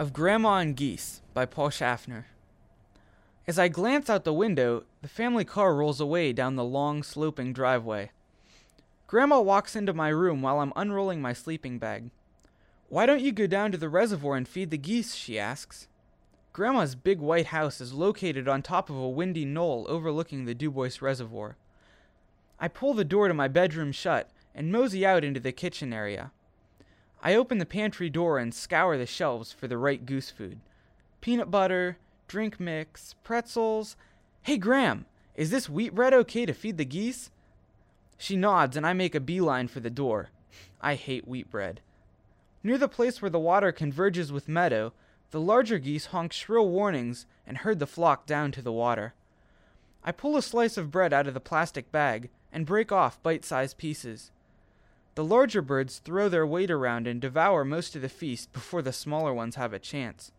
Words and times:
of 0.00 0.14
Grandma 0.14 0.56
and 0.56 0.76
Geese 0.76 1.20
by 1.34 1.44
Paul 1.44 1.68
Schaffner. 1.68 2.24
As 3.46 3.58
I 3.58 3.68
glance 3.68 4.08
out 4.08 4.24
the 4.24 4.32
window, 4.32 4.84
the 5.02 5.08
family 5.08 5.44
car 5.44 5.74
rolls 5.74 6.00
away 6.00 6.32
down 6.32 6.56
the 6.56 6.64
long, 6.64 7.02
sloping 7.02 7.52
driveway. 7.52 8.10
Grandma 9.06 9.42
walks 9.42 9.76
into 9.76 9.92
my 9.92 10.08
room 10.08 10.40
while 10.40 10.60
I'm 10.60 10.72
unrolling 10.74 11.20
my 11.20 11.34
sleeping 11.34 11.78
bag. 11.78 12.08
Why 12.88 13.04
don't 13.04 13.20
you 13.20 13.30
go 13.30 13.46
down 13.46 13.72
to 13.72 13.76
the 13.76 13.90
reservoir 13.90 14.36
and 14.36 14.48
feed 14.48 14.70
the 14.70 14.78
geese? 14.78 15.14
she 15.14 15.38
asks. 15.38 15.86
Grandma's 16.54 16.94
big 16.94 17.18
white 17.18 17.48
house 17.48 17.78
is 17.78 17.92
located 17.92 18.48
on 18.48 18.62
top 18.62 18.88
of 18.88 18.96
a 18.96 19.06
windy 19.06 19.44
knoll 19.44 19.84
overlooking 19.86 20.46
the 20.46 20.54
Dubois 20.54 21.02
Reservoir. 21.02 21.56
I 22.58 22.68
pull 22.68 22.94
the 22.94 23.04
door 23.04 23.28
to 23.28 23.34
my 23.34 23.48
bedroom 23.48 23.92
shut 23.92 24.30
and 24.54 24.72
mosey 24.72 25.04
out 25.04 25.24
into 25.24 25.40
the 25.40 25.52
kitchen 25.52 25.92
area. 25.92 26.32
I 27.22 27.34
open 27.34 27.58
the 27.58 27.66
pantry 27.66 28.08
door 28.08 28.38
and 28.38 28.54
scour 28.54 28.96
the 28.96 29.06
shelves 29.06 29.52
for 29.52 29.68
the 29.68 29.78
right 29.78 30.04
goose 30.04 30.30
food 30.30 30.60
peanut 31.20 31.50
butter, 31.50 31.98
drink 32.28 32.58
mix, 32.58 33.14
pretzels. 33.22 33.94
Hey, 34.42 34.56
Gram, 34.56 35.04
is 35.34 35.50
this 35.50 35.68
wheat 35.68 35.94
bread 35.94 36.14
okay 36.14 36.46
to 36.46 36.54
feed 36.54 36.78
the 36.78 36.84
geese? 36.86 37.30
She 38.16 38.36
nods, 38.36 38.76
and 38.76 38.86
I 38.86 38.94
make 38.94 39.14
a 39.14 39.20
beeline 39.20 39.68
for 39.68 39.80
the 39.80 39.90
door. 39.90 40.30
I 40.80 40.94
hate 40.94 41.28
wheat 41.28 41.50
bread. 41.50 41.80
Near 42.62 42.78
the 42.78 42.88
place 42.88 43.20
where 43.20 43.30
the 43.30 43.38
water 43.38 43.72
converges 43.72 44.32
with 44.32 44.48
meadow, 44.48 44.92
the 45.30 45.40
larger 45.40 45.78
geese 45.78 46.06
honk 46.06 46.32
shrill 46.32 46.68
warnings 46.68 47.26
and 47.46 47.58
herd 47.58 47.78
the 47.78 47.86
flock 47.86 48.26
down 48.26 48.52
to 48.52 48.62
the 48.62 48.72
water. 48.72 49.14
I 50.02 50.12
pull 50.12 50.36
a 50.36 50.42
slice 50.42 50.76
of 50.76 50.90
bread 50.90 51.12
out 51.12 51.26
of 51.26 51.34
the 51.34 51.40
plastic 51.40 51.92
bag 51.92 52.30
and 52.52 52.66
break 52.66 52.90
off 52.90 53.22
bite 53.22 53.44
sized 53.44 53.78
pieces. 53.78 54.30
The 55.14 55.24
larger 55.24 55.62
birds 55.62 55.98
throw 55.98 56.28
their 56.28 56.46
weight 56.46 56.70
around 56.70 57.06
and 57.06 57.20
devour 57.20 57.64
most 57.64 57.96
of 57.96 58.02
the 58.02 58.08
feast 58.08 58.52
before 58.52 58.82
the 58.82 58.92
smaller 58.92 59.34
ones 59.34 59.56
have 59.56 59.72
a 59.72 59.78
chance. 59.78 60.32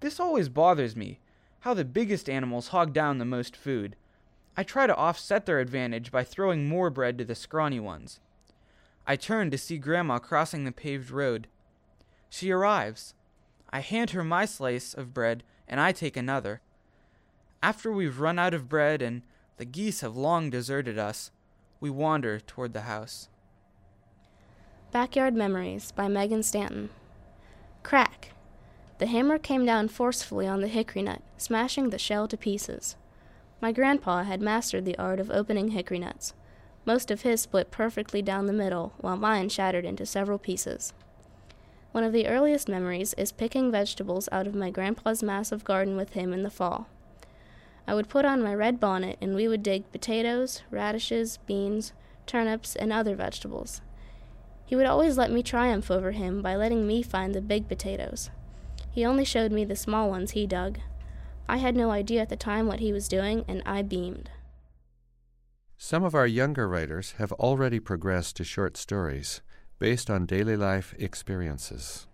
This 0.00 0.20
always 0.20 0.48
bothers 0.48 0.96
me 0.96 1.20
how 1.60 1.74
the 1.74 1.84
biggest 1.84 2.28
animals 2.28 2.68
hog 2.68 2.92
down 2.92 3.18
the 3.18 3.24
most 3.24 3.56
food. 3.56 3.96
I 4.56 4.62
try 4.62 4.86
to 4.86 4.96
offset 4.96 5.46
their 5.46 5.60
advantage 5.60 6.10
by 6.10 6.24
throwing 6.24 6.68
more 6.68 6.90
bread 6.90 7.18
to 7.18 7.24
the 7.24 7.34
scrawny 7.34 7.80
ones. 7.80 8.20
I 9.06 9.16
turn 9.16 9.50
to 9.50 9.58
see 9.58 9.78
Grandma 9.78 10.18
crossing 10.18 10.64
the 10.64 10.72
paved 10.72 11.10
road. 11.10 11.48
She 12.28 12.50
arrives. 12.50 13.14
I 13.70 13.80
hand 13.80 14.10
her 14.10 14.24
my 14.24 14.44
slice 14.44 14.94
of 14.94 15.12
bread, 15.12 15.42
and 15.68 15.80
I 15.80 15.92
take 15.92 16.16
another. 16.16 16.60
After 17.62 17.92
we've 17.92 18.20
run 18.20 18.38
out 18.38 18.54
of 18.54 18.68
bread 18.68 19.02
and 19.02 19.22
the 19.58 19.64
geese 19.64 20.00
have 20.00 20.16
long 20.16 20.48
deserted 20.48 20.98
us, 20.98 21.30
we 21.78 21.90
wander 21.90 22.40
toward 22.40 22.72
the 22.72 22.82
house. 22.82 23.28
Backyard 24.92 25.36
Memories 25.36 25.92
by 25.92 26.08
Megan 26.08 26.42
Stanton. 26.42 26.90
Crack! 27.84 28.32
The 28.98 29.06
hammer 29.06 29.38
came 29.38 29.64
down 29.64 29.86
forcefully 29.86 30.48
on 30.48 30.62
the 30.62 30.66
hickory 30.66 31.02
nut, 31.02 31.22
smashing 31.36 31.90
the 31.90 31.98
shell 31.98 32.26
to 32.26 32.36
pieces. 32.36 32.96
My 33.60 33.70
grandpa 33.70 34.24
had 34.24 34.42
mastered 34.42 34.84
the 34.84 34.98
art 34.98 35.20
of 35.20 35.30
opening 35.30 35.68
hickory 35.68 36.00
nuts. 36.00 36.34
Most 36.84 37.12
of 37.12 37.22
his 37.22 37.40
split 37.40 37.70
perfectly 37.70 38.20
down 38.20 38.46
the 38.46 38.52
middle, 38.52 38.92
while 38.98 39.16
mine 39.16 39.48
shattered 39.48 39.84
into 39.84 40.04
several 40.04 40.38
pieces. 40.38 40.92
One 41.92 42.02
of 42.02 42.12
the 42.12 42.26
earliest 42.26 42.68
memories 42.68 43.14
is 43.14 43.30
picking 43.30 43.70
vegetables 43.70 44.28
out 44.32 44.48
of 44.48 44.56
my 44.56 44.70
grandpa's 44.70 45.22
massive 45.22 45.62
garden 45.62 45.96
with 45.96 46.14
him 46.14 46.32
in 46.32 46.42
the 46.42 46.50
fall. 46.50 46.88
I 47.86 47.94
would 47.94 48.08
put 48.08 48.24
on 48.24 48.42
my 48.42 48.56
red 48.56 48.80
bonnet 48.80 49.18
and 49.20 49.36
we 49.36 49.46
would 49.46 49.62
dig 49.62 49.92
potatoes, 49.92 50.62
radishes, 50.68 51.38
beans, 51.46 51.92
turnips, 52.26 52.74
and 52.74 52.92
other 52.92 53.14
vegetables. 53.14 53.82
He 54.70 54.76
would 54.76 54.86
always 54.86 55.18
let 55.18 55.32
me 55.32 55.42
triumph 55.42 55.90
over 55.90 56.12
him 56.12 56.42
by 56.42 56.54
letting 56.54 56.86
me 56.86 57.02
find 57.02 57.34
the 57.34 57.40
big 57.40 57.66
potatoes. 57.66 58.30
He 58.88 59.04
only 59.04 59.24
showed 59.24 59.50
me 59.50 59.64
the 59.64 59.74
small 59.74 60.08
ones 60.08 60.30
he 60.30 60.46
dug. 60.46 60.78
I 61.48 61.56
had 61.56 61.74
no 61.74 61.90
idea 61.90 62.22
at 62.22 62.28
the 62.28 62.36
time 62.36 62.68
what 62.68 62.78
he 62.78 62.92
was 62.92 63.08
doing, 63.08 63.44
and 63.48 63.64
I 63.66 63.82
beamed. 63.82 64.30
Some 65.76 66.04
of 66.04 66.14
our 66.14 66.24
younger 66.24 66.68
writers 66.68 67.14
have 67.18 67.32
already 67.32 67.80
progressed 67.80 68.36
to 68.36 68.44
short 68.44 68.76
stories 68.76 69.42
based 69.80 70.08
on 70.08 70.24
daily 70.24 70.56
life 70.56 70.94
experiences. 71.00 72.06